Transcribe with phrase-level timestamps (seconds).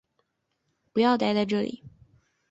[0.91, 1.83] 不要待在这里